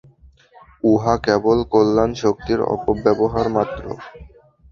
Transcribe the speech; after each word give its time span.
উহা 0.83 1.13
কেবল 1.25 1.57
কল্যাণ 1.73 2.11
শক্তির 2.23 2.59
অপব্যবহার 2.73 3.47
মাত্র। 3.49 3.83